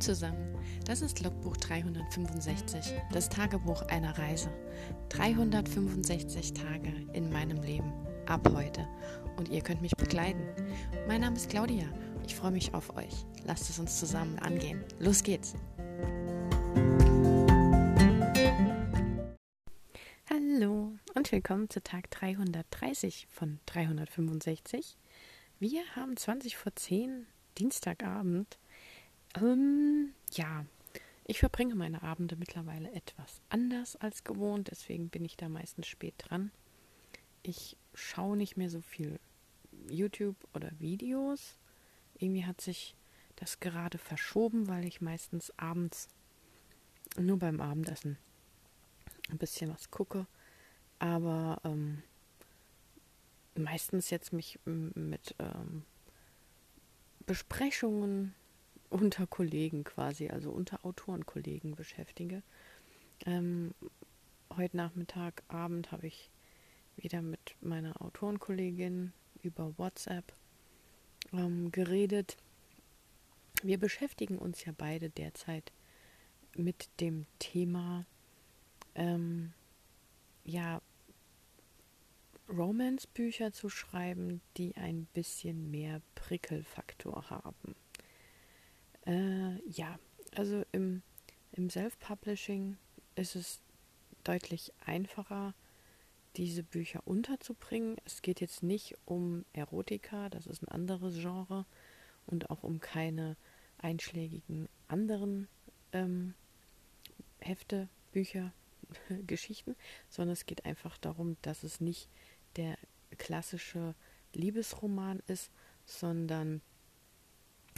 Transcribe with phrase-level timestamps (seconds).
[0.00, 4.50] Zusammen, das ist Logbuch 365, das Tagebuch einer Reise.
[5.08, 7.92] 365 Tage in meinem Leben,
[8.26, 8.86] ab heute.
[9.38, 10.46] Und ihr könnt mich begleiten.
[11.08, 11.86] Mein Name ist Claudia,
[12.26, 13.24] ich freue mich auf euch.
[13.44, 14.84] Lasst es uns zusammen angehen.
[14.98, 15.54] Los geht's!
[20.28, 24.98] Hallo und willkommen zu Tag 330 von 365.
[25.58, 27.26] Wir haben 20 vor 10
[27.56, 28.58] Dienstagabend
[29.36, 30.64] ähm, ja,
[31.24, 36.14] ich verbringe meine Abende mittlerweile etwas anders als gewohnt, deswegen bin ich da meistens spät
[36.18, 36.52] dran.
[37.42, 39.18] Ich schaue nicht mehr so viel
[39.88, 41.58] YouTube oder Videos.
[42.18, 42.94] Irgendwie hat sich
[43.36, 46.08] das gerade verschoben, weil ich meistens abends
[47.18, 48.18] nur beim Abendessen
[49.30, 50.26] ein bisschen was gucke.
[50.98, 52.02] Aber ähm,
[53.54, 55.84] meistens jetzt mich mit ähm,
[57.26, 58.34] Besprechungen
[58.90, 62.42] unter Kollegen quasi, also unter Autorenkollegen beschäftige.
[63.24, 63.74] Ähm,
[64.56, 66.30] heute Nachmittag, Abend habe ich
[66.96, 69.12] wieder mit meiner Autorenkollegin
[69.42, 70.34] über WhatsApp
[71.32, 72.36] ähm, geredet.
[73.62, 75.72] Wir beschäftigen uns ja beide derzeit
[76.54, 78.06] mit dem Thema,
[78.94, 79.52] ähm,
[80.44, 80.80] ja,
[82.48, 87.74] Romance-Bücher zu schreiben, die ein bisschen mehr Prickelfaktor haben.
[89.06, 89.98] Äh, ja,
[90.34, 91.02] also im,
[91.52, 92.76] im Self-Publishing
[93.14, 93.60] ist es
[94.24, 95.54] deutlich einfacher,
[96.36, 97.96] diese Bücher unterzubringen.
[98.04, 101.64] Es geht jetzt nicht um Erotika, das ist ein anderes Genre
[102.26, 103.36] und auch um keine
[103.78, 105.48] einschlägigen anderen
[105.92, 106.34] ähm,
[107.38, 108.52] Hefte, Bücher,
[109.26, 109.76] Geschichten,
[110.08, 112.08] sondern es geht einfach darum, dass es nicht
[112.56, 112.76] der
[113.18, 113.94] klassische
[114.32, 115.50] Liebesroman ist,
[115.84, 116.60] sondern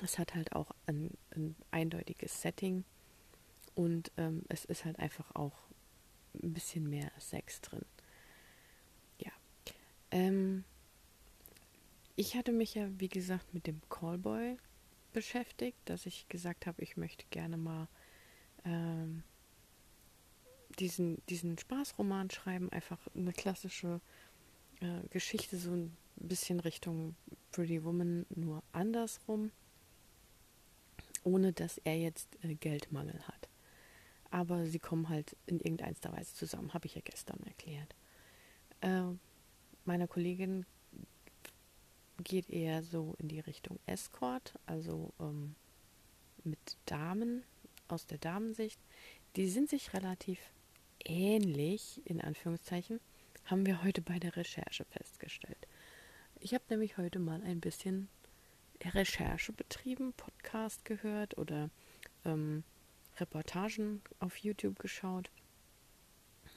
[0.03, 2.85] es hat halt auch ein, ein eindeutiges Setting
[3.75, 5.57] und ähm, es ist halt einfach auch
[6.43, 7.85] ein bisschen mehr Sex drin.
[9.19, 9.33] Ja.
[10.11, 10.65] Ähm,
[12.17, 14.57] ich hatte mich ja, wie gesagt, mit dem Callboy
[15.13, 17.89] beschäftigt, dass ich gesagt habe, ich möchte gerne mal
[18.65, 19.23] ähm,
[20.79, 24.01] diesen, diesen Spaßroman schreiben, einfach eine klassische
[24.81, 27.17] äh, Geschichte, so ein bisschen Richtung
[27.53, 29.51] Pretty Woman, nur andersrum
[31.25, 33.49] ohne dass er jetzt äh, Geldmangel hat.
[34.31, 37.95] Aber sie kommen halt in irgendeiner Weise zusammen, habe ich ja gestern erklärt.
[38.81, 39.15] Äh,
[39.85, 40.67] meiner Kollegin
[42.25, 45.55] geht eher so in die Richtung Escort, also ähm,
[46.45, 47.43] mit Damen
[47.89, 48.81] aus der Damensicht.
[49.37, 50.39] Die sind sich relativ
[51.05, 53.01] ähnlich, in Anführungszeichen,
[53.45, 55.67] haben wir heute bei der Recherche festgestellt.
[56.41, 58.09] Ich habe nämlich heute mal ein bisschen
[58.85, 61.71] Recherche betrieben, Podcast gehört oder
[62.25, 62.65] ähm,
[63.19, 65.31] Reportagen auf YouTube geschaut,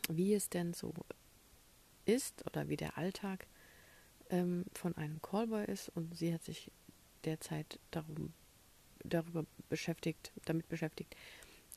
[0.09, 0.94] wie es denn so
[2.06, 3.48] ist oder wie der Alltag
[4.30, 5.90] ähm, von einem Callboy ist.
[5.90, 6.72] Und sie hat sich
[7.26, 8.34] derzeit darum,
[9.04, 11.16] darüber beschäftigt, damit beschäftigt,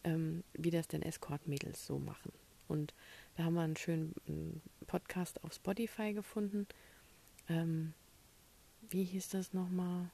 [0.05, 2.33] ähm, wie das denn Escort-Mädels so machen.
[2.69, 2.95] Und
[3.37, 6.67] da haben wir einen schönen Podcast auf Spotify gefunden.
[7.49, 7.93] Ähm,
[8.91, 10.11] wie hieß das nochmal?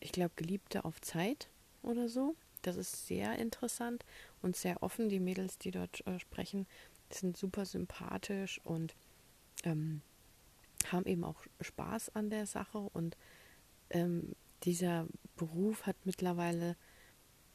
[0.00, 1.48] Ich glaube, Geliebte auf Zeit
[1.82, 2.34] oder so.
[2.62, 4.04] Das ist sehr interessant
[4.42, 5.08] und sehr offen.
[5.08, 6.66] Die Mädels, die dort äh, sprechen,
[7.10, 8.94] sind super sympathisch und
[9.64, 10.02] ähm,
[10.90, 12.78] haben eben auch Spaß an der Sache.
[12.78, 13.16] Und
[13.90, 14.34] ähm,
[14.64, 16.76] dieser Beruf hat mittlerweile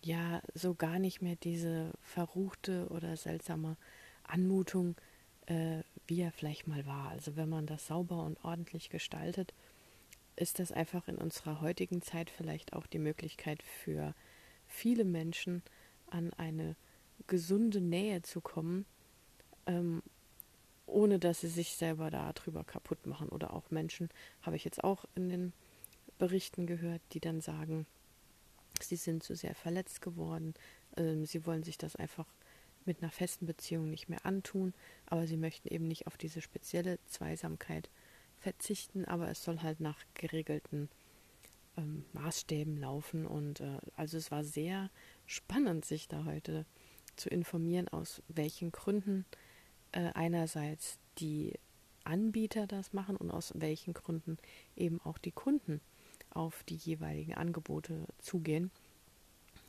[0.04, 3.78] ja so gar nicht mehr diese verruchte oder seltsame
[4.24, 4.96] Anmutung,
[5.48, 7.10] äh, wie er vielleicht mal war.
[7.10, 9.54] Also wenn man das sauber und ordentlich gestaltet,
[10.36, 14.16] ist das einfach in unserer heutigen Zeit vielleicht auch die Möglichkeit für
[14.68, 15.62] viele Menschen
[16.08, 16.76] an eine
[17.28, 18.86] gesunde Nähe zu kommen,
[19.66, 20.02] ähm,
[20.86, 23.30] ohne dass sie sich selber darüber kaputt machen.
[23.30, 24.10] Oder auch Menschen,
[24.42, 25.54] habe ich jetzt auch in den
[26.18, 27.86] Berichten gehört, die dann sagen,
[28.82, 30.54] sie sind zu sehr verletzt geworden,
[30.98, 32.28] ähm, sie wollen sich das einfach
[32.86, 34.74] mit einer festen Beziehung nicht mehr antun,
[35.06, 37.90] aber sie möchten eben nicht auf diese spezielle Zweisamkeit
[38.42, 40.90] verzichten, aber es soll halt nach geregelten
[41.78, 43.26] ähm, Maßstäben laufen.
[43.26, 44.90] Und äh, also es war sehr
[45.26, 46.66] spannend, sich da heute
[47.16, 49.26] zu informieren, aus welchen Gründen
[49.92, 51.54] äh, einerseits die
[52.04, 54.38] Anbieter das machen und aus welchen Gründen
[54.76, 55.82] eben auch die Kunden
[56.32, 58.72] auf die jeweiligen Angebote zugehen.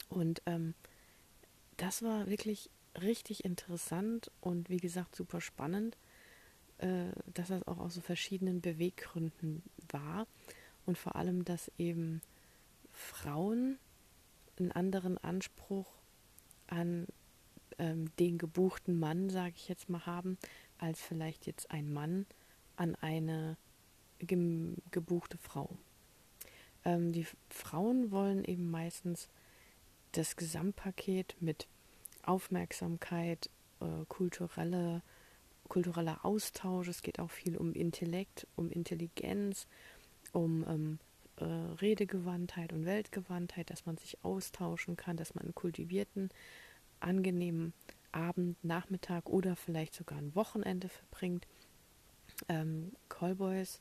[0.08, 0.74] Und ähm,
[1.76, 2.70] das war wirklich
[3.00, 5.96] richtig interessant und wie gesagt super spannend
[6.82, 10.26] äh, dass das auch aus so verschiedenen Beweggründen war
[10.84, 12.20] und vor allem, dass eben
[12.92, 13.78] Frauen
[14.58, 15.86] einen anderen Anspruch
[16.66, 17.06] an
[17.78, 20.38] ähm, den gebuchten Mann, sage ich jetzt mal, haben,
[20.78, 22.26] als vielleicht jetzt ein Mann
[22.76, 23.56] an eine
[24.18, 25.70] ge gebuchte Frau.
[26.84, 29.28] Ähm, die Frauen wollen eben meistens
[30.12, 31.66] das Gesamtpaket mit
[32.22, 33.50] Aufmerksamkeit,
[33.80, 35.02] äh, kulturelle,
[35.72, 36.86] kultureller Austausch.
[36.88, 39.66] Es geht auch viel um Intellekt, um Intelligenz,
[40.32, 40.98] um ähm,
[41.36, 41.44] äh,
[41.80, 46.28] Redegewandtheit und Weltgewandtheit, dass man sich austauschen kann, dass man einen kultivierten,
[47.00, 47.72] angenehmen
[48.12, 51.46] Abend, Nachmittag oder vielleicht sogar ein Wochenende verbringt.
[52.50, 53.80] Ähm, Callboys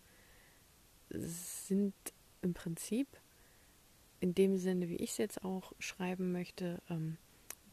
[1.09, 1.93] sind
[2.41, 3.07] im Prinzip
[4.21, 7.17] in dem Sinne, wie ich es jetzt auch schreiben möchte, ähm,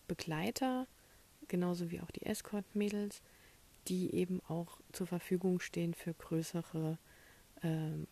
[0.08, 0.88] Begleiter,
[1.46, 3.22] genauso wie auch die Escort-Mädels,
[3.88, 6.98] die eben auch zur Verfügung stehen für größere,
[7.62, 8.06] ähm,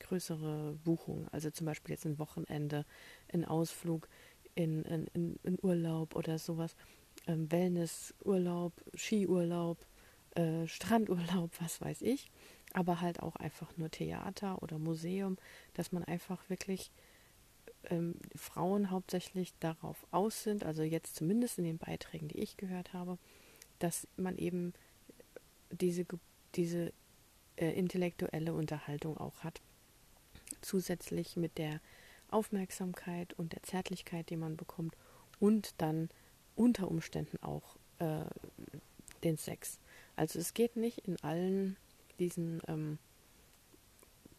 [0.00, 1.28] größere Buchungen.
[1.32, 2.84] Also zum Beispiel jetzt ein Wochenende,
[3.32, 4.08] ein Ausflug
[4.54, 6.76] in, in, in Urlaub oder sowas.
[7.26, 9.78] Ähm, Wellnessurlaub, Skiurlaub,
[10.34, 12.30] äh, Strandurlaub, was weiß ich
[12.72, 15.36] aber halt auch einfach nur Theater oder Museum,
[15.74, 16.90] dass man einfach wirklich
[17.84, 22.92] ähm, Frauen hauptsächlich darauf aus sind, also jetzt zumindest in den Beiträgen, die ich gehört
[22.92, 23.18] habe,
[23.78, 24.72] dass man eben
[25.70, 26.06] diese,
[26.54, 26.92] diese
[27.56, 29.60] äh, intellektuelle Unterhaltung auch hat.
[30.60, 31.80] Zusätzlich mit der
[32.30, 34.96] Aufmerksamkeit und der Zärtlichkeit, die man bekommt
[35.40, 36.08] und dann
[36.56, 38.24] unter Umständen auch äh,
[39.22, 39.78] den Sex.
[40.16, 41.76] Also es geht nicht in allen
[42.18, 42.98] diesen ähm,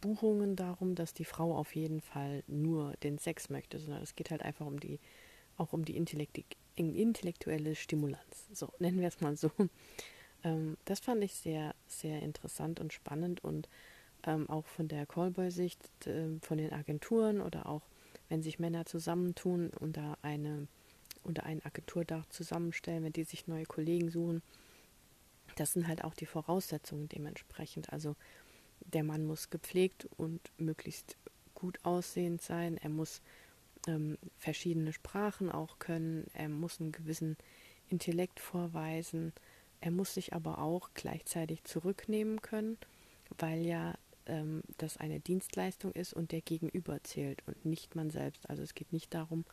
[0.00, 4.30] Buchungen darum, dass die Frau auf jeden Fall nur den Sex möchte, sondern es geht
[4.30, 4.98] halt einfach um die,
[5.56, 5.96] auch um die
[6.88, 8.48] intellektuelle Stimulanz.
[8.52, 9.50] So, nennen wir es mal so.
[10.42, 13.68] Ähm, das fand ich sehr, sehr interessant und spannend und
[14.24, 17.82] ähm, auch von der Callboy-Sicht, äh, von den Agenturen oder auch
[18.30, 20.66] wenn sich Männer zusammentun unter eine
[21.22, 24.42] unter ein Agenturdach zusammenstellen, wenn die sich neue Kollegen suchen,
[25.56, 27.92] das sind halt auch die Voraussetzungen dementsprechend.
[27.92, 28.16] Also
[28.80, 31.16] der Mann muss gepflegt und möglichst
[31.54, 32.78] gut aussehend sein.
[32.78, 33.20] Er muss
[33.86, 36.26] ähm, verschiedene Sprachen auch können.
[36.34, 37.36] Er muss einen gewissen
[37.88, 39.32] Intellekt vorweisen.
[39.80, 42.78] Er muss sich aber auch gleichzeitig zurücknehmen können,
[43.38, 43.94] weil ja
[44.26, 48.48] ähm, das eine Dienstleistung ist und der Gegenüber zählt und nicht man selbst.
[48.48, 49.44] Also es geht nicht darum,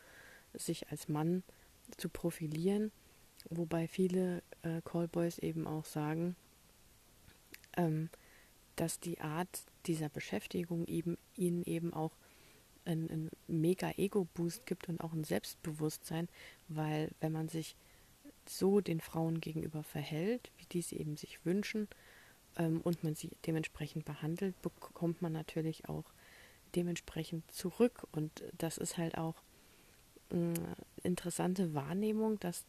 [0.54, 1.44] sich als Mann
[1.98, 2.92] zu profilieren,
[3.50, 6.36] Wobei viele äh, Callboys eben auch sagen,
[7.78, 8.10] ähm,
[8.76, 12.12] dass die Art dieser Beschäftigung eben ihnen eben auch
[12.88, 16.28] einen, einen mega Ego-Boost gibt und auch ein Selbstbewusstsein,
[16.68, 17.76] weil wenn man sich
[18.48, 21.88] so den Frauen gegenüber verhält, wie die es eben sich wünschen,
[22.58, 26.06] ähm, und man sie dementsprechend behandelt, bekommt man natürlich auch
[26.76, 28.08] dementsprechend zurück.
[28.12, 29.36] Und das ist halt auch
[30.30, 30.54] eine
[31.04, 32.66] interessante Wahrnehmung, dass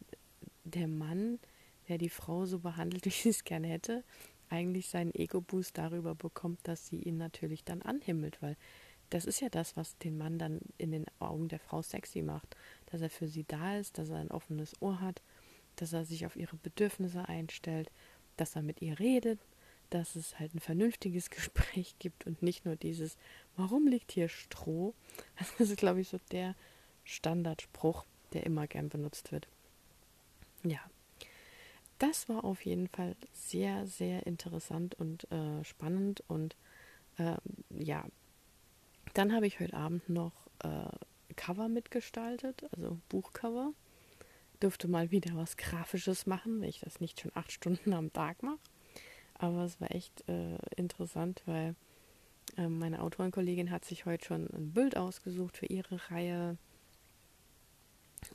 [0.63, 1.39] der Mann,
[1.87, 4.03] der die Frau so behandelt, wie sie es gerne hätte,
[4.49, 8.57] eigentlich seinen Ego-Boost darüber bekommt, dass sie ihn natürlich dann anhimmelt, weil
[9.09, 12.55] das ist ja das, was den Mann dann in den Augen der Frau sexy macht,
[12.91, 15.21] dass er für sie da ist, dass er ein offenes Ohr hat,
[15.77, 17.89] dass er sich auf ihre Bedürfnisse einstellt,
[18.37, 19.39] dass er mit ihr redet,
[19.89, 23.17] dass es halt ein vernünftiges Gespräch gibt und nicht nur dieses,
[23.55, 24.93] warum liegt hier Stroh?
[25.37, 26.55] Das ist, glaube ich, so der
[27.03, 29.47] Standardspruch, der immer gern benutzt wird.
[30.63, 30.79] Ja,
[31.99, 36.23] das war auf jeden Fall sehr, sehr interessant und äh, spannend.
[36.27, 36.55] Und
[37.17, 37.35] äh,
[37.69, 38.05] ja,
[39.13, 43.73] dann habe ich heute Abend noch äh, Cover mitgestaltet, also Buchcover.
[44.61, 48.43] Dürfte mal wieder was Grafisches machen, wenn ich das nicht schon acht Stunden am Tag
[48.43, 48.59] mache.
[49.35, 51.75] Aber es war echt äh, interessant, weil
[52.57, 56.57] ähm, meine Autorenkollegin hat sich heute schon ein Bild ausgesucht für ihre Reihe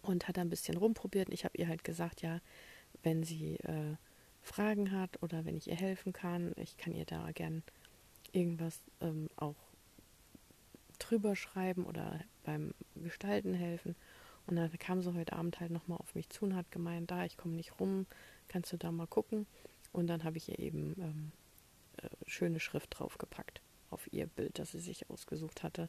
[0.01, 1.29] und hat ein bisschen rumprobiert.
[1.31, 2.41] Ich habe ihr halt gesagt, ja,
[3.03, 3.97] wenn sie äh,
[4.41, 7.63] Fragen hat oder wenn ich ihr helfen kann, ich kann ihr da gern
[8.33, 9.57] irgendwas ähm, auch
[11.15, 13.95] drüber schreiben oder beim Gestalten helfen.
[14.47, 17.25] Und dann kam sie heute Abend halt nochmal auf mich zu und hat gemeint, da,
[17.25, 18.07] ich komme nicht rum,
[18.49, 19.47] kannst du da mal gucken.
[19.93, 21.33] Und dann habe ich ihr eben ähm,
[21.99, 25.89] äh, schöne Schrift draufgepackt auf ihr Bild, das sie sich ausgesucht hatte.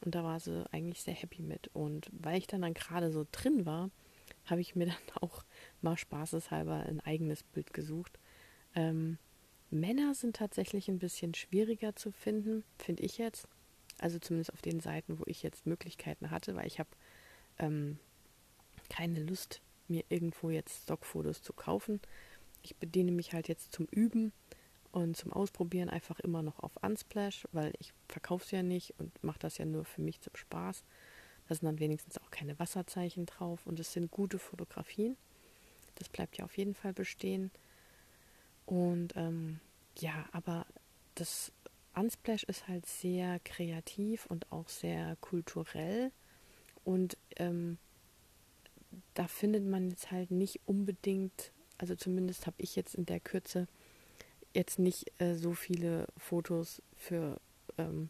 [0.00, 1.68] Und da war sie eigentlich sehr happy mit.
[1.74, 3.90] Und weil ich dann, dann gerade so drin war,
[4.46, 5.44] habe ich mir dann auch
[5.82, 8.18] mal spaßeshalber ein eigenes Bild gesucht.
[8.74, 9.18] Ähm,
[9.70, 13.46] Männer sind tatsächlich ein bisschen schwieriger zu finden, finde ich jetzt.
[13.98, 16.90] Also zumindest auf den Seiten, wo ich jetzt Möglichkeiten hatte, weil ich habe
[17.58, 17.98] ähm,
[18.88, 22.00] keine Lust, mir irgendwo jetzt Stockfotos zu kaufen.
[22.62, 24.32] Ich bediene mich halt jetzt zum Üben
[24.92, 29.22] und zum Ausprobieren einfach immer noch auf Unsplash, weil ich verkaufe es ja nicht und
[29.22, 30.84] mache das ja nur für mich zum Spaß.
[31.48, 35.16] Da sind dann wenigstens auch keine Wasserzeichen drauf und es sind gute Fotografien.
[35.94, 37.50] Das bleibt ja auf jeden Fall bestehen.
[38.66, 39.60] Und ähm,
[39.98, 40.66] ja, aber
[41.14, 41.52] das
[41.98, 46.12] Unsplash ist halt sehr kreativ und auch sehr kulturell.
[46.84, 47.78] Und ähm,
[49.14, 53.66] da findet man jetzt halt nicht unbedingt, also zumindest habe ich jetzt in der Kürze
[54.54, 57.40] jetzt nicht äh, so viele Fotos für
[57.76, 58.08] ähm,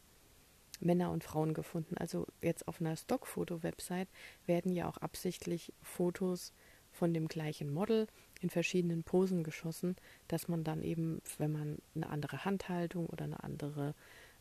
[0.80, 1.96] Männer und Frauen gefunden.
[1.98, 4.08] Also jetzt auf einer Stockfoto-Website
[4.46, 6.52] werden ja auch absichtlich Fotos
[6.98, 8.08] von dem gleichen Model
[8.40, 9.94] in verschiedenen Posen geschossen,
[10.26, 13.94] dass man dann eben, wenn man eine andere Handhaltung oder eine andere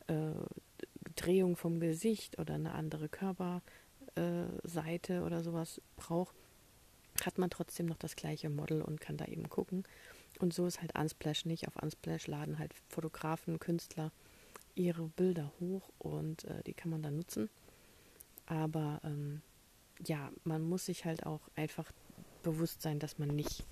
[0.08, 0.32] äh,
[1.16, 6.36] Drehung vom Gesicht oder eine andere Körperseite äh, oder sowas braucht,
[7.24, 9.84] hat man trotzdem noch das gleiche Model und kann da eben gucken.
[10.40, 11.68] Und so ist halt Unsplash nicht.
[11.68, 14.12] Auf Unsplash laden halt Fotografen, Künstler
[14.76, 17.50] ihre Bilder hoch und äh, die kann man dann nutzen.
[18.46, 19.42] Aber ähm,
[20.06, 21.92] ja, man muss sich halt auch einfach
[22.48, 23.66] bewusst sein, dass man nicht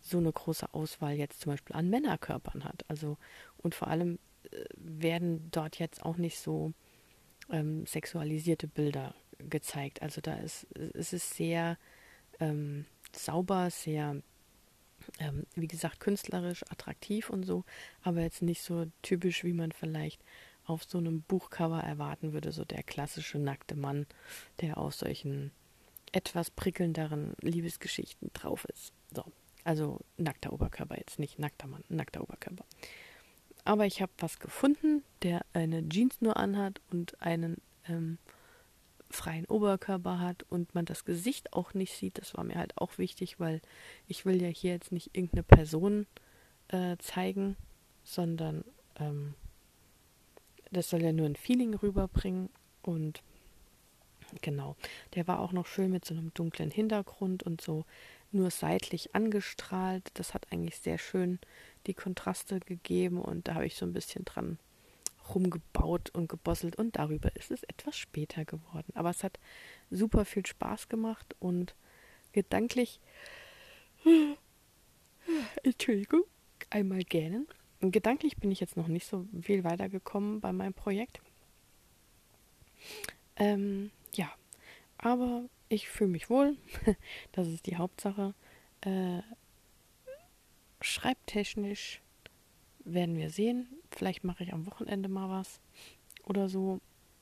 [0.00, 2.84] so eine große Auswahl jetzt zum Beispiel an Männerkörpern hat.
[2.88, 3.18] Also
[3.58, 4.18] und vor allem
[4.50, 6.72] äh, werden dort jetzt auch nicht so
[7.50, 10.02] ähm, sexualisierte Bilder gezeigt.
[10.02, 11.78] Also da ist es ist sehr
[12.40, 14.22] ähm, sauber, sehr
[15.18, 17.64] ähm, wie gesagt, künstlerisch attraktiv und so,
[18.02, 20.22] aber jetzt nicht so typisch, wie man vielleicht
[20.64, 24.06] auf so einem Buchcover erwarten würde, so der klassische nackte Mann,
[24.60, 25.50] der aus solchen
[26.12, 28.92] etwas prickelnderen Liebesgeschichten drauf ist.
[29.14, 29.24] So,
[29.64, 32.64] also nackter Oberkörper jetzt, nicht nackter Mann, nackter Oberkörper.
[33.64, 38.18] Aber ich habe was gefunden, der eine Jeans nur anhat und einen ähm,
[39.10, 42.18] freien Oberkörper hat und man das Gesicht auch nicht sieht.
[42.18, 43.60] Das war mir halt auch wichtig, weil
[44.08, 46.06] ich will ja hier jetzt nicht irgendeine Person
[46.68, 47.56] äh, zeigen,
[48.02, 48.64] sondern
[48.96, 49.34] ähm,
[50.72, 52.48] das soll ja nur ein Feeling rüberbringen
[52.82, 53.22] und
[54.40, 54.76] genau.
[55.14, 57.84] Der war auch noch schön mit so einem dunklen Hintergrund und so
[58.30, 60.10] nur seitlich angestrahlt.
[60.14, 61.38] Das hat eigentlich sehr schön
[61.86, 64.58] die Kontraste gegeben und da habe ich so ein bisschen dran
[65.34, 68.92] rumgebaut und gebosselt und darüber ist es etwas später geworden.
[68.94, 69.38] Aber es hat
[69.90, 71.74] super viel Spaß gemacht und
[72.32, 73.00] gedanklich,
[75.62, 76.24] Entschuldigung,
[76.70, 77.46] einmal gähnen.
[77.80, 81.20] Gedanklich bin ich jetzt noch nicht so viel weitergekommen bei meinem Projekt.
[83.36, 84.30] Ähm, ja,
[84.98, 86.56] aber ich fühle mich wohl.
[87.32, 88.34] das ist die Hauptsache.
[88.82, 89.22] Äh,
[90.80, 92.02] schreibtechnisch
[92.84, 93.68] werden wir sehen.
[93.90, 95.60] Vielleicht mache ich am Wochenende mal was
[96.24, 96.80] oder so.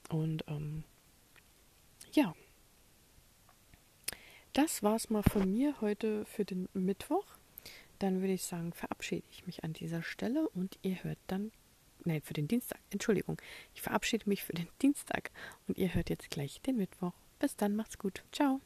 [0.08, 0.84] Und ähm,
[2.12, 2.34] ja,
[4.52, 7.24] das war es mal von mir heute für den Mittwoch.
[8.00, 11.52] Dann würde ich sagen, verabschiede ich mich an dieser Stelle und ihr hört dann,
[12.04, 13.40] nein, für den Dienstag, Entschuldigung,
[13.74, 15.30] ich verabschiede mich für den Dienstag
[15.66, 17.12] und ihr hört jetzt gleich den Mittwoch.
[17.38, 18.22] Bis dann, macht's gut.
[18.32, 18.60] Ciao.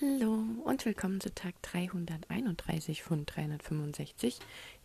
[0.00, 4.38] Hallo und willkommen zu Tag 331 von 365.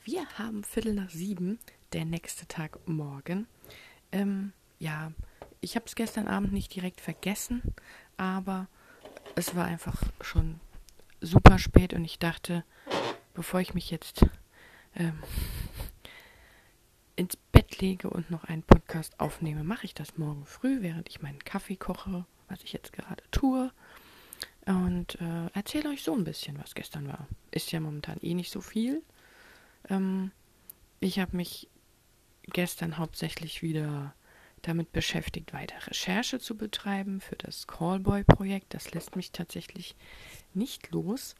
[0.03, 1.59] Wir haben Viertel nach sieben,
[1.91, 3.47] der nächste Tag morgen.
[4.11, 5.11] Ähm, ja,
[5.61, 7.61] ich habe es gestern Abend nicht direkt vergessen,
[8.17, 8.67] aber
[9.35, 10.59] es war einfach schon
[11.21, 12.63] super spät und ich dachte,
[13.33, 14.25] bevor ich mich jetzt
[14.95, 15.19] ähm,
[17.15, 21.21] ins Bett lege und noch einen Podcast aufnehme, mache ich das morgen früh, während ich
[21.21, 23.71] meinen Kaffee koche, was ich jetzt gerade tue
[24.65, 27.27] und äh, erzähle euch so ein bisschen, was gestern war.
[27.51, 29.01] Ist ja momentan eh nicht so viel.
[29.89, 30.31] Ähm,
[30.99, 31.67] ich habe mich
[32.43, 34.13] gestern hauptsächlich wieder
[34.61, 38.73] damit beschäftigt, weiter Recherche zu betreiben für das Callboy-Projekt.
[38.73, 39.95] Das lässt mich tatsächlich
[40.53, 41.35] nicht los.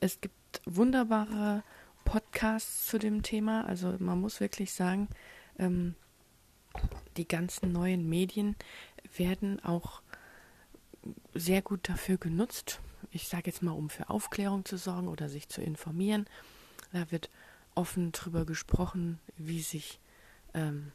[0.00, 1.64] Es gibt wunderbare
[2.08, 3.66] Podcasts zu dem Thema.
[3.66, 5.08] Also man muss wirklich sagen,
[5.58, 5.94] ähm,
[7.18, 8.56] die ganzen neuen Medien
[9.14, 10.00] werden auch
[11.34, 12.80] sehr gut dafür genutzt.
[13.10, 16.24] Ich sage jetzt mal, um für Aufklärung zu sorgen oder sich zu informieren.
[16.92, 17.28] Da wird
[17.74, 20.00] offen drüber gesprochen, wie sich,
[20.54, 20.92] ähm,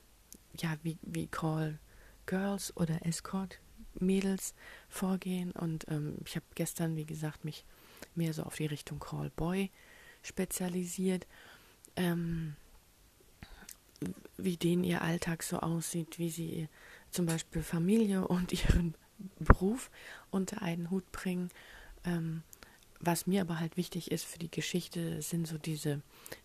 [0.57, 1.77] ja, wie, wie Call
[2.25, 3.59] Girls oder Escort
[3.99, 4.55] Mädels
[4.89, 5.51] vorgehen.
[5.51, 7.65] Und ähm, ich habe gestern, wie gesagt, mich
[8.15, 9.69] mehr so auf die Richtung Call Boy
[10.23, 11.27] spezialisiert.
[11.95, 12.55] Ähm,
[14.37, 16.67] wie denen ihr Alltag so aussieht, wie sie
[17.11, 18.95] zum Beispiel Familie und ihren
[19.39, 19.89] Beruf
[20.31, 21.49] unter einen Hut bringen.
[22.03, 22.43] Ähm,
[22.99, 26.01] was mir aber halt wichtig ist für die Geschichte, sind so diese,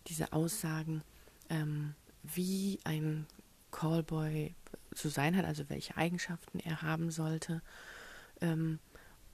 [0.07, 1.03] diese Aussagen,
[1.49, 3.27] ähm, wie ein
[3.71, 4.53] Callboy
[4.93, 7.61] zu sein hat, also welche Eigenschaften er haben sollte.
[8.41, 8.79] Ähm,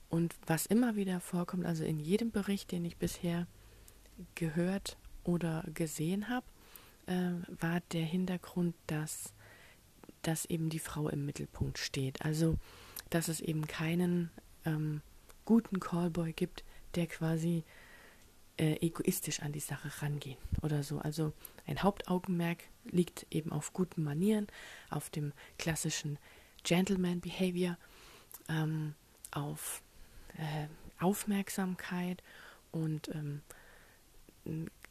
[0.08, 3.46] und was immer wieder vorkommt, also in jedem Bericht, den ich bisher
[4.34, 6.46] gehört oder gesehen habe,
[7.06, 9.32] äh, war der Hintergrund, dass,
[10.22, 12.22] dass eben die Frau im Mittelpunkt steht.
[12.22, 12.56] Also,
[13.10, 14.30] dass es eben keinen
[14.64, 15.02] ähm,
[15.44, 17.64] guten Callboy gibt, der quasi
[18.58, 20.98] äh, egoistisch an die Sache rangeht oder so.
[20.98, 21.32] Also
[21.66, 24.46] ein Hauptaugenmerk liegt eben auf guten Manieren,
[24.90, 26.18] auf dem klassischen
[26.64, 27.76] Gentleman Behavior,
[28.48, 28.94] ähm,
[29.30, 29.82] auf
[30.38, 30.66] äh,
[31.02, 32.22] Aufmerksamkeit
[32.72, 33.42] und ähm,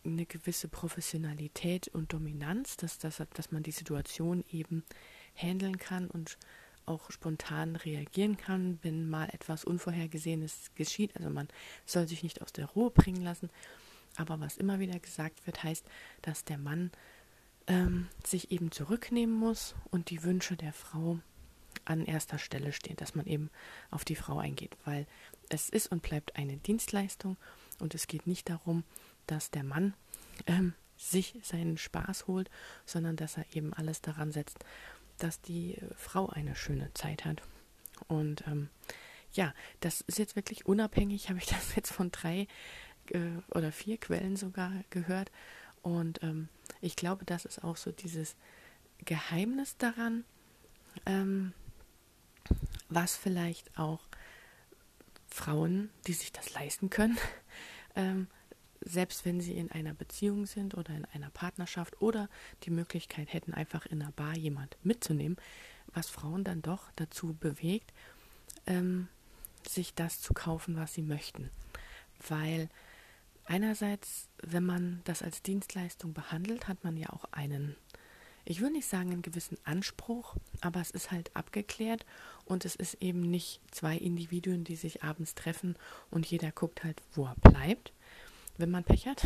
[0.03, 4.83] eine gewisse Professionalität und Dominanz, dass, dass, dass man die Situation eben
[5.35, 6.37] handeln kann und
[6.85, 11.15] auch spontan reagieren kann, wenn mal etwas Unvorhergesehenes geschieht.
[11.15, 11.47] Also man
[11.85, 13.49] soll sich nicht aus der Ruhe bringen lassen.
[14.17, 15.85] Aber was immer wieder gesagt wird, heißt,
[16.21, 16.91] dass der Mann
[17.67, 21.19] ähm, sich eben zurücknehmen muss und die Wünsche der Frau
[21.83, 23.49] an erster Stelle stehen, dass man eben
[23.91, 25.05] auf die Frau eingeht, weil
[25.49, 27.37] es ist und bleibt eine Dienstleistung
[27.79, 28.83] und es geht nicht darum,
[29.27, 29.93] dass der Mann
[30.47, 32.49] ähm, sich seinen Spaß holt,
[32.85, 34.59] sondern dass er eben alles daran setzt,
[35.17, 37.41] dass die Frau eine schöne Zeit hat.
[38.07, 38.69] Und ähm,
[39.33, 42.47] ja, das ist jetzt wirklich unabhängig, habe ich das jetzt von drei
[43.11, 43.19] äh,
[43.53, 45.31] oder vier Quellen sogar gehört.
[45.81, 46.49] Und ähm,
[46.81, 48.35] ich glaube, das ist auch so dieses
[49.03, 50.23] Geheimnis daran,
[51.05, 51.53] ähm,
[52.89, 54.01] was vielleicht auch
[55.27, 57.17] Frauen, die sich das leisten können,
[57.95, 58.27] ähm,
[58.85, 62.29] selbst wenn sie in einer Beziehung sind oder in einer Partnerschaft oder
[62.63, 65.37] die Möglichkeit hätten, einfach in einer Bar jemand mitzunehmen,
[65.93, 67.91] was Frauen dann doch dazu bewegt,
[68.67, 69.07] ähm,
[69.67, 71.49] sich das zu kaufen, was sie möchten.
[72.27, 72.69] Weil
[73.45, 77.75] einerseits, wenn man das als Dienstleistung behandelt, hat man ja auch einen,
[78.45, 82.05] ich will nicht sagen einen gewissen Anspruch, aber es ist halt abgeklärt
[82.45, 85.75] und es ist eben nicht zwei Individuen, die sich abends treffen
[86.11, 87.91] und jeder guckt halt, wo er bleibt,
[88.57, 89.23] wenn man Pech hat.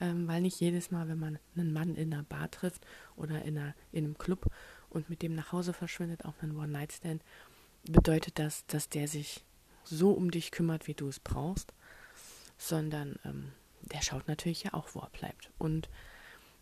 [0.00, 2.84] ähm, weil nicht jedes Mal, wenn man einen Mann in einer Bar trifft
[3.16, 4.46] oder in, einer, in einem Club
[4.90, 7.22] und mit dem nach Hause verschwindet auf einen One-Night-Stand,
[7.84, 9.44] bedeutet das, dass der sich
[9.84, 11.72] so um dich kümmert, wie du es brauchst,
[12.56, 15.50] sondern ähm, der schaut natürlich ja auch, wo er bleibt.
[15.58, 15.88] Und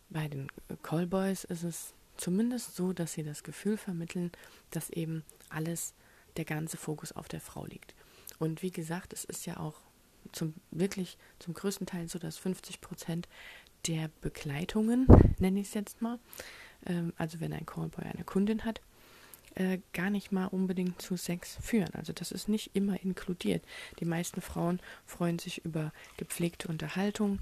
[0.09, 0.47] bei den
[0.83, 4.31] Callboys ist es zumindest so, dass sie das Gefühl vermitteln,
[4.71, 5.93] dass eben alles,
[6.37, 7.93] der ganze Fokus auf der Frau liegt.
[8.39, 9.81] Und wie gesagt, es ist ja auch
[10.31, 13.27] zum wirklich zum größten Teil so, dass 50 Prozent
[13.87, 15.07] der Begleitungen,
[15.39, 16.19] nenne ich es jetzt mal,
[16.85, 18.81] ähm, also wenn ein Callboy eine Kundin hat,
[19.55, 21.93] äh, gar nicht mal unbedingt zu Sex führen.
[21.93, 23.65] Also das ist nicht immer inkludiert.
[23.99, 27.39] Die meisten Frauen freuen sich über gepflegte Unterhaltung,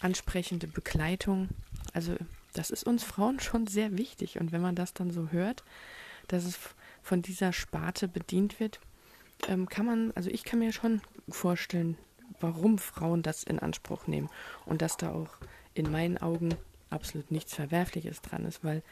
[0.00, 1.48] ansprechende Begleitung.
[1.92, 2.16] Also
[2.54, 4.40] das ist uns Frauen schon sehr wichtig.
[4.40, 5.62] Und wenn man das dann so hört,
[6.28, 6.58] dass es
[7.02, 8.80] von dieser Sparte bedient wird,
[9.48, 11.96] ähm, kann man, also ich kann mir schon vorstellen,
[12.38, 14.30] warum Frauen das in Anspruch nehmen
[14.66, 15.38] und dass da auch
[15.74, 16.54] in meinen Augen
[16.90, 18.82] absolut nichts Verwerfliches dran ist, weil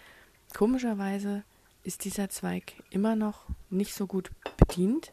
[0.55, 1.44] komischerweise
[1.83, 5.12] ist dieser Zweig immer noch nicht so gut bedient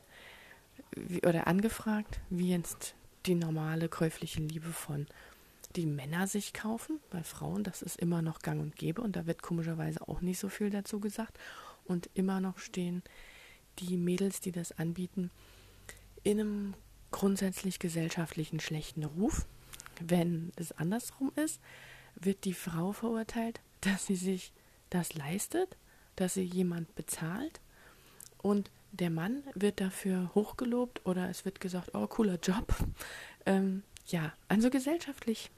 [0.92, 5.08] wie, oder angefragt, wie jetzt die normale käufliche Liebe von
[5.76, 7.00] die Männer sich kaufen.
[7.10, 10.40] Bei Frauen, das ist immer noch gang und gäbe und da wird komischerweise auch nicht
[10.40, 11.38] so viel dazu gesagt.
[11.86, 13.04] Und immer noch stehen
[13.80, 15.32] die Mädels, die das anbieten,
[16.24, 16.74] in einem
[17.12, 19.46] grundsätzlich gesellschaftlichen schlechten Ruf.
[20.00, 21.62] Wenn es andersrum ist,
[22.16, 24.52] wird die Frau verurteilt, dass sie sich
[24.90, 25.78] das leistet,
[26.16, 27.60] dass sie jemand bezahlt
[28.38, 32.74] und der Mann wird dafür hochgelobt oder es wird gesagt, oh, cooler Job.
[33.46, 35.52] Ähm, ja, also gesellschaftlich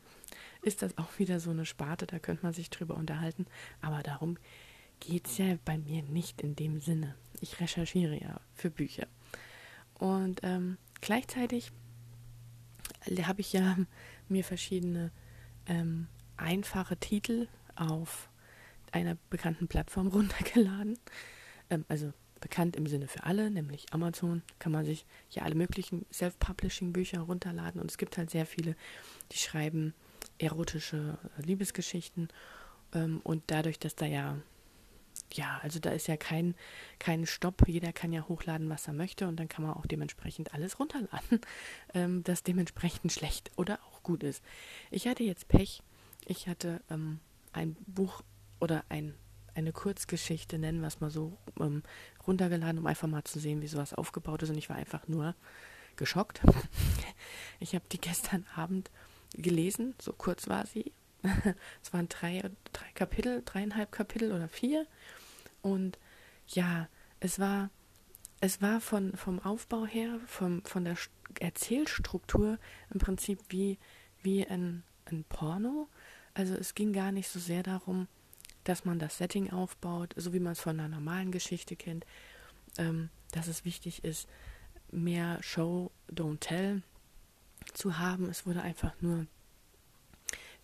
[0.62, 3.46] ist das auch wieder so eine Sparte, da könnte man sich drüber unterhalten,
[3.82, 4.38] aber darum
[5.00, 7.16] geht es ja bei mir nicht in dem Sinne.
[7.40, 9.08] Ich recherchiere ja für Bücher.
[10.00, 11.72] Und ähm, Gleichzeitig
[13.24, 13.78] habe ich ja
[14.30, 15.12] mir verschiedene
[15.66, 16.08] ähm,
[16.38, 18.30] einfache Titel auf
[18.92, 20.98] einer bekannten Plattform runtergeladen.
[21.70, 26.06] Ähm, also bekannt im Sinne für alle, nämlich Amazon, kann man sich ja alle möglichen
[26.12, 27.82] Self-Publishing-Bücher runterladen.
[27.82, 28.76] Und es gibt halt sehr viele,
[29.32, 29.94] die schreiben
[30.38, 32.30] erotische Liebesgeschichten.
[32.94, 34.38] Ähm, und dadurch, dass da ja
[35.34, 36.56] ja, also da ist ja kein,
[37.00, 37.68] kein Stopp.
[37.68, 41.42] Jeder kann ja hochladen, was er möchte und dann kann man auch dementsprechend alles runterladen,
[41.94, 44.44] ähm, das dementsprechend schlecht oder auch gut ist.
[44.92, 45.84] Ich hatte jetzt Pech.
[46.26, 47.20] Ich hatte ähm,
[47.54, 48.22] ein Buch
[48.60, 49.14] oder ein,
[49.56, 51.84] eine Kurzgeschichte, nennen wir es mal so, ähm,
[52.26, 55.36] runtergeladen, um einfach mal zu sehen, wie sowas aufgebaut ist und ich war einfach nur
[55.96, 56.42] geschockt.
[57.60, 58.92] ich habe die gestern Abend
[59.34, 60.92] gelesen, so kurz war sie.
[61.84, 62.42] es waren drei,
[62.74, 64.86] drei Kapitel, dreieinhalb Kapitel oder vier.
[65.62, 65.98] Und
[66.48, 66.88] ja,
[67.20, 67.70] es war,
[68.40, 70.96] es war von, vom Aufbau her, vom, von der
[71.40, 72.58] Erzählstruktur
[72.94, 73.78] im Prinzip wie,
[74.22, 75.90] wie ein, ein Porno.
[76.34, 78.08] Also es ging gar nicht so sehr darum,
[78.64, 82.06] dass man das Setting aufbaut, so wie man es von einer normalen Geschichte kennt,
[82.78, 84.28] ähm, dass es wichtig ist,
[84.92, 86.82] mehr Show, Don't Tell
[87.74, 88.30] zu haben.
[88.30, 89.26] Es wurde einfach nur,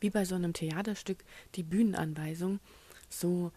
[0.04, 1.24] wie bei so einem Theaterstück,
[1.56, 2.60] die Bühnenanweisung
[3.10, 3.52] so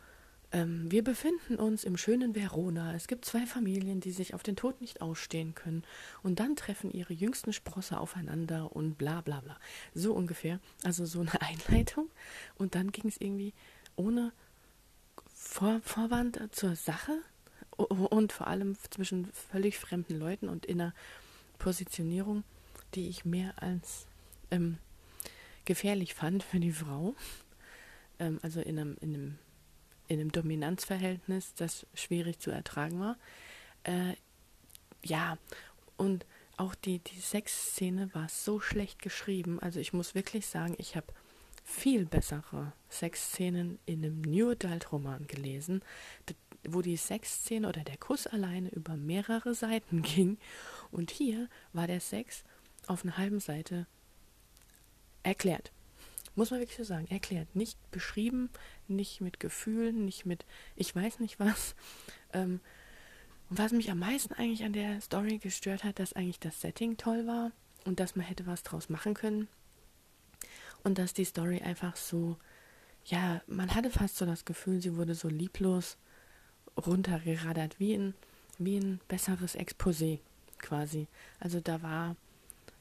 [0.52, 2.94] ähm, wir befinden uns im schönen Verona.
[2.94, 5.82] Es gibt zwei Familien, die sich auf den Tod nicht ausstehen können.
[6.22, 9.58] Und dann treffen ihre jüngsten Sprosse aufeinander und bla bla bla.
[9.94, 10.60] So ungefähr.
[10.84, 12.08] Also so eine Einleitung.
[12.56, 13.54] Und dann ging es irgendwie
[13.96, 14.32] ohne
[15.34, 17.18] Vor Vorwand zur Sache
[17.76, 20.94] und vor allem zwischen völlig fremden Leuten und in einer
[21.58, 22.44] Positionierung,
[22.94, 24.06] die ich mehr als
[24.50, 24.78] ähm,
[25.66, 27.14] gefährlich fand für die Frau.
[28.18, 29.38] Ähm, also in einem, in einem
[30.08, 33.16] in einem Dominanzverhältnis, das schwierig zu ertragen war.
[33.84, 34.14] Äh,
[35.04, 35.38] ja,
[35.96, 36.26] und
[36.56, 39.60] auch die, die Sexszene war so schlecht geschrieben.
[39.60, 41.06] Also ich muss wirklich sagen, ich habe
[41.64, 45.82] viel bessere Sexszenen in einem New Adult Roman gelesen,
[46.66, 50.38] wo die Sexszene oder der Kuss alleine über mehrere Seiten ging.
[50.90, 52.44] Und hier war der Sex
[52.86, 53.86] auf einer halben Seite
[55.26, 55.72] erklärt.
[56.34, 57.54] Muss man wirklich so sagen, erklärt.
[57.56, 58.50] Nicht beschrieben,
[58.88, 60.44] nicht mit Gefühlen, nicht mit
[60.76, 61.74] ich weiß nicht was.
[62.32, 62.60] Ähm,
[63.48, 66.96] und was mich am meisten eigentlich an der Story gestört hat, dass eigentlich das Setting
[66.96, 67.52] toll war
[67.84, 69.48] und dass man hätte was draus machen können.
[70.82, 72.36] Und dass die Story einfach so,
[73.04, 75.96] ja, man hatte fast so das Gefühl, sie wurde so lieblos
[76.76, 78.14] runtergeradert, wie ein,
[78.58, 80.18] wie ein besseres Exposé
[80.58, 81.06] quasi.
[81.40, 82.16] Also da war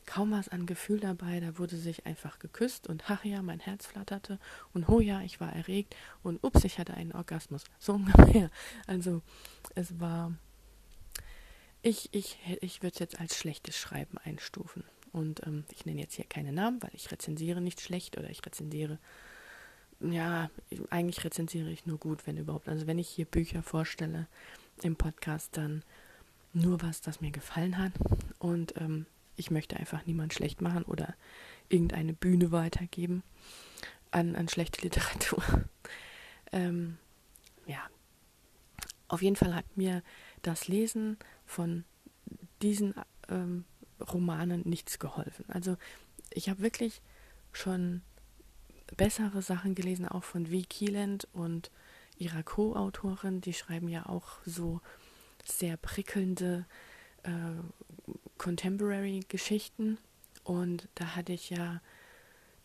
[0.05, 3.87] kaum was an Gefühl dabei, da wurde sich einfach geküsst und ach ja, mein Herz
[3.87, 4.39] flatterte
[4.73, 7.63] und oh ja, ich war erregt und ups, ich hatte einen Orgasmus.
[7.79, 8.49] So ungefähr.
[8.87, 9.21] Also
[9.73, 10.33] es war,
[11.81, 14.83] ich, ich, ich würde es jetzt als schlechtes Schreiben einstufen.
[15.11, 18.45] Und ähm, ich nenne jetzt hier keine Namen, weil ich rezensiere nicht schlecht oder ich
[18.45, 18.99] rezensiere,
[20.01, 20.49] ja,
[20.89, 22.67] eigentlich rezensiere ich nur gut, wenn überhaupt.
[22.67, 24.27] Also wenn ich hier Bücher vorstelle
[24.83, 25.83] im Podcast, dann
[26.51, 27.93] nur was, das mir gefallen hat.
[28.39, 31.15] Und ähm, ich möchte einfach niemand schlecht machen oder
[31.69, 33.23] irgendeine Bühne weitergeben
[34.11, 35.43] an, an schlechte Literatur.
[36.51, 36.97] ähm,
[37.65, 37.79] ja,
[39.07, 40.03] auf jeden Fall hat mir
[40.41, 41.83] das Lesen von
[42.61, 42.95] diesen
[43.29, 43.65] ähm,
[43.99, 45.45] Romanen nichts geholfen.
[45.47, 45.77] Also
[46.31, 47.01] ich habe wirklich
[47.51, 48.01] schon
[48.97, 50.61] bessere Sachen gelesen, auch von V.
[50.67, 51.71] Keeland und
[52.17, 53.41] ihrer Co-Autorin.
[53.41, 54.81] Die schreiben ja auch so
[55.43, 56.65] sehr prickelnde
[57.25, 59.97] äh, Contemporary-Geschichten
[60.43, 61.81] und da hatte ich ja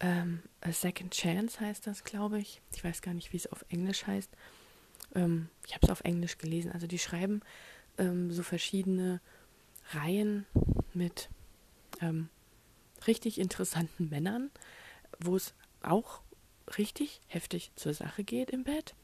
[0.00, 2.60] ähm, A Second Chance heißt das, glaube ich.
[2.74, 4.30] Ich weiß gar nicht, wie es auf Englisch heißt.
[5.14, 6.72] Ähm, ich habe es auf Englisch gelesen.
[6.72, 7.42] Also die schreiben
[7.98, 9.20] ähm, so verschiedene
[9.92, 10.46] Reihen
[10.94, 11.28] mit
[12.00, 12.28] ähm,
[13.06, 14.50] richtig interessanten Männern,
[15.18, 16.22] wo es auch
[16.78, 18.94] richtig heftig zur Sache geht im Bett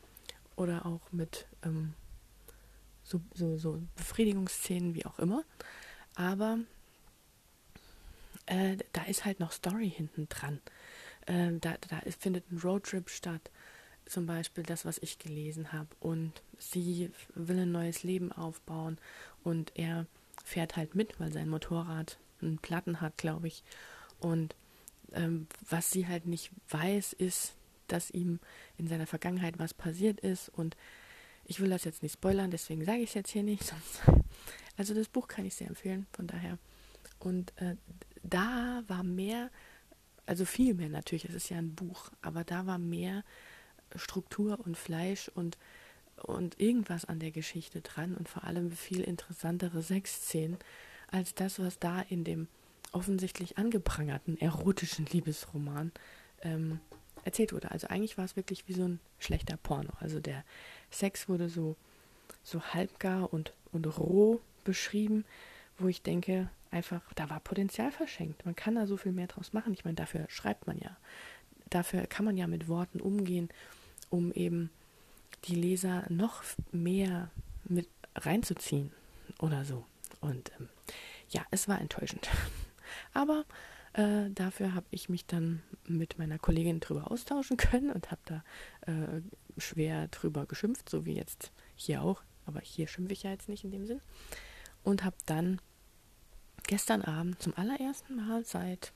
[0.57, 1.95] oder auch mit ähm,
[3.07, 5.45] so, so, so Befriedigungsszenen, wie auch immer.
[6.17, 6.59] Aber
[8.47, 10.61] äh, da ist halt noch Story hinten dran.
[11.27, 13.51] Äh, da, da findet ein Roadtrip statt,
[14.07, 15.89] zum Beispiel das, was ich gelesen habe.
[16.01, 18.99] Und sie will ein neues Leben aufbauen
[19.45, 20.07] und er
[20.45, 23.63] fährt halt mit, weil sein Motorrad einen Platten hat, glaube ich.
[24.19, 24.57] Und
[25.13, 27.55] ähm, was sie halt nicht weiß, ist,
[27.87, 28.41] dass ihm
[28.79, 30.77] in seiner Vergangenheit was passiert ist und
[31.49, 33.73] ich will das jetzt nicht spoilern, deswegen sage ich es jetzt hier nicht.
[34.77, 36.59] Also das Buch kann ich sehr empfehlen, von daher.
[37.19, 37.77] Und äh,
[38.23, 39.51] da war mehr,
[40.27, 43.25] also viel mehr natürlich, es ist ja ein Buch, aber da war mehr
[43.95, 45.57] Struktur und Fleisch und,
[46.17, 50.59] und irgendwas an der Geschichte dran und vor allem viel interessantere Sexszenen
[51.11, 52.49] als das, was da in dem
[52.93, 55.93] offensichtlich angeprangerten erotischen Liebesroman
[56.43, 56.81] ähm,
[57.27, 57.71] erzählt wurde.
[57.71, 59.91] Also eigentlich war es wirklich wie so ein schlechter Porno.
[60.01, 60.45] Also der
[60.91, 61.77] Sex wurde so,
[62.43, 65.25] so halbgar und, und roh beschrieben,
[65.77, 68.47] wo ich denke, einfach, da war Potenzial verschenkt.
[68.47, 69.75] Man kann da so viel mehr draus machen.
[69.75, 70.97] Ich meine, dafür schreibt man ja.
[71.69, 73.49] Dafür kann man ja mit Worten umgehen,
[74.09, 74.71] um eben
[75.45, 77.31] die Leser noch mehr
[77.65, 78.93] mit reinzuziehen
[79.41, 79.85] oder so.
[80.21, 80.69] Und ähm,
[81.29, 82.29] ja, es war enttäuschend.
[83.13, 83.45] Aber
[83.97, 88.45] äh, dafür habe ich mich dann mit meiner Kollegin drüber austauschen können und habe da
[88.83, 89.23] äh,
[89.57, 92.23] schwer drüber geschimpft, so wie jetzt hier auch.
[92.45, 94.01] Aber hier schimpfe ich ja jetzt nicht in dem Sinn.
[94.85, 95.61] Und habe dann
[96.67, 98.93] gestern Abend zum allerersten Mal seit,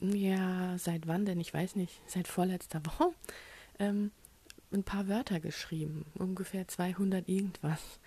[0.00, 1.38] ja, seit wann denn?
[1.38, 3.12] Ich weiß nicht, seit vorletzter Woche,
[3.78, 4.12] ähm,
[4.72, 6.06] ein paar Wörter geschrieben.
[6.14, 8.00] Ungefähr 200 irgendwas.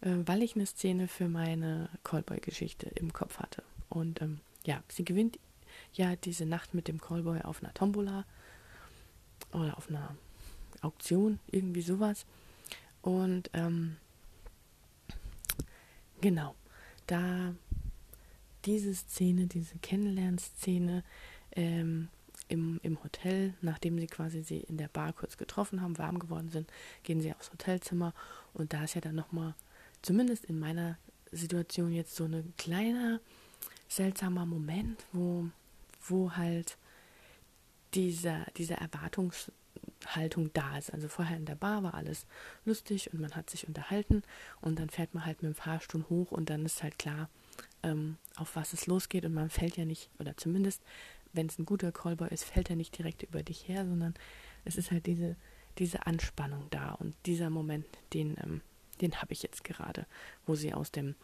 [0.00, 3.62] Äh, weil ich eine Szene für meine Callboy-Geschichte im Kopf hatte.
[3.88, 5.38] Und ähm, ja, sie gewinnt
[5.94, 8.26] ja diese Nacht mit dem Callboy auf einer Tombola
[9.50, 10.14] oder auf einer
[10.82, 12.26] Auktion, irgendwie sowas.
[13.00, 13.96] Und ähm,
[16.20, 16.54] genau,
[17.06, 17.54] da
[18.66, 21.02] diese Szene, diese Kennenlernszene
[21.52, 22.08] ähm,
[22.48, 26.50] im, im Hotel, nachdem sie quasi sie in der Bar kurz getroffen haben, warm geworden
[26.50, 26.70] sind,
[27.04, 28.12] gehen sie aufs Hotelzimmer
[28.52, 29.54] und da ist ja dann nochmal,
[30.02, 30.98] zumindest in meiner
[31.32, 33.20] Situation jetzt so ein kleiner,
[33.88, 35.48] seltsamer Moment, wo,
[36.06, 36.76] wo halt
[37.94, 40.92] dieser, diese Erwartungshaltung da ist.
[40.92, 42.26] Also vorher in der Bar war alles
[42.64, 44.22] lustig und man hat sich unterhalten
[44.60, 47.28] und dann fährt man halt mit dem Fahrstuhl hoch und dann ist halt klar,
[47.82, 50.82] ähm, auf was es losgeht und man fällt ja nicht, oder zumindest
[51.32, 54.14] wenn es ein guter Callboy ist, fällt er nicht direkt über dich her, sondern
[54.64, 55.36] es ist halt diese,
[55.78, 58.60] diese Anspannung da und dieser Moment, den, ähm,
[59.00, 60.06] den habe ich jetzt gerade,
[60.46, 61.14] wo sie aus dem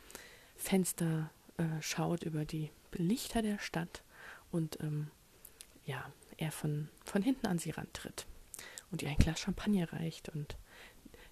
[0.57, 4.03] Fenster äh, schaut über die Lichter der Stadt
[4.51, 5.11] und ähm,
[5.85, 8.27] ja, er von, von hinten an sie rantritt
[8.91, 10.57] und ihr ein Glas Champagner reicht und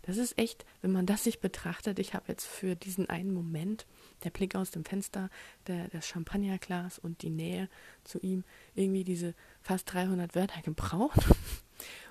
[0.03, 3.87] das ist echt, wenn man das sich betrachtet, ich habe jetzt für diesen einen Moment,
[4.25, 5.31] der Blick aus dem Fenster,
[5.69, 7.69] der, das Champagnerglas und die Nähe
[8.03, 8.43] zu ihm,
[8.75, 11.21] irgendwie diese fast 300 Wörter gebraucht.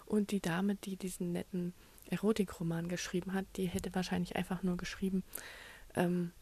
[0.06, 1.74] Und die Dame, die diesen netten
[2.10, 5.24] Erotikroman geschrieben hat, die hätte wahrscheinlich einfach nur geschrieben,
[5.96, 6.34] ähm,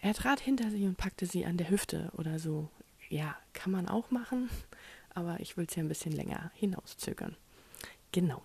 [0.00, 2.68] er trat hinter sie und packte sie an der Hüfte oder so.
[3.08, 4.50] Ja, kann man auch machen,
[5.10, 7.36] aber ich will es ja ein bisschen länger hinauszögern.
[8.12, 8.42] Genau.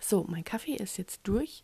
[0.00, 1.62] So, mein Kaffee ist jetzt durch.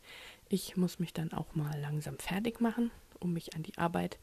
[0.48, 2.90] Ich muss mich dann auch mal langsam fertig machen,
[3.20, 4.18] um mich an die Arbeit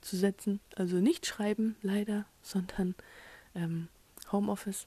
[0.00, 0.60] zu setzen.
[0.76, 2.94] Also nicht schreiben, leider, sondern
[3.54, 3.88] ähm,
[4.30, 4.86] Homeoffice,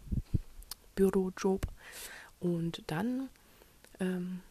[0.95, 1.67] Bürojob.
[2.39, 3.29] Und dann
[3.99, 4.41] ähm,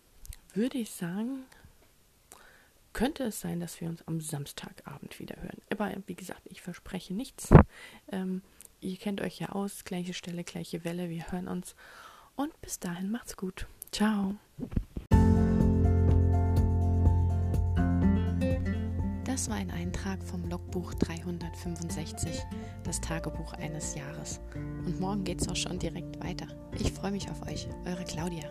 [0.55, 1.45] würde ich sagen,
[2.93, 5.61] könnte es sein, dass wir uns am Samstagabend wieder hören.
[5.71, 7.51] Aber wie gesagt, ich verspreche nichts.
[8.11, 8.43] Ähm,
[8.81, 11.09] ihr kennt euch ja aus, gleiche Stelle, gleiche Welle.
[11.09, 11.75] Wir hören uns.
[12.37, 13.67] Und bis dahin macht's gut.
[13.93, 14.37] Ciao.
[19.25, 22.43] Das war ein Eintrag vom Logbuch 365,
[22.83, 24.41] das Tagebuch eines Jahres.
[24.55, 26.49] Und morgen geht's auch schon direkt weiter.
[26.79, 28.51] Ich freue mich auf euch, eure Claudia.